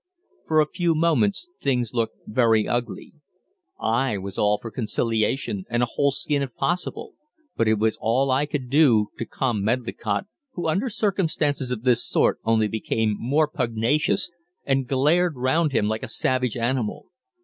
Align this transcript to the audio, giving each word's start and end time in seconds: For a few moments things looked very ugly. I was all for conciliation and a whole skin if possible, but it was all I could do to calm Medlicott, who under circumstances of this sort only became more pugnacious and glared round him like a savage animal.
For 0.47 0.59
a 0.59 0.65
few 0.71 0.95
moments 0.95 1.47
things 1.59 1.93
looked 1.93 2.17
very 2.25 2.67
ugly. 2.67 3.13
I 3.79 4.17
was 4.17 4.35
all 4.35 4.57
for 4.59 4.71
conciliation 4.71 5.63
and 5.69 5.83
a 5.83 5.93
whole 5.93 6.09
skin 6.09 6.41
if 6.41 6.55
possible, 6.55 7.13
but 7.55 7.67
it 7.67 7.77
was 7.77 7.99
all 8.01 8.31
I 8.31 8.47
could 8.47 8.67
do 8.71 9.09
to 9.19 9.25
calm 9.27 9.63
Medlicott, 9.63 10.25
who 10.53 10.67
under 10.67 10.89
circumstances 10.89 11.69
of 11.69 11.83
this 11.83 12.03
sort 12.03 12.39
only 12.43 12.67
became 12.67 13.15
more 13.19 13.47
pugnacious 13.47 14.31
and 14.65 14.87
glared 14.87 15.35
round 15.35 15.71
him 15.71 15.87
like 15.87 16.01
a 16.01 16.07
savage 16.07 16.57
animal. 16.57 17.05